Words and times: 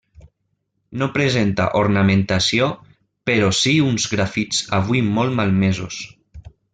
No 1.01 1.07
presenta 1.17 1.67
ornamentació 1.81 2.69
però 3.31 3.53
si 3.61 3.75
uns 3.91 4.07
grafits 4.17 4.63
avui 4.81 5.07
molt 5.19 5.37
malmesos. 5.41 6.01